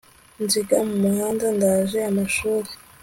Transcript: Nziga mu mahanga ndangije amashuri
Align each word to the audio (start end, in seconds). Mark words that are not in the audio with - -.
Nziga 0.43 0.77
mu 0.87 0.95
mahanga 1.03 1.45
ndangije 1.55 1.99
amashuri 2.11 2.69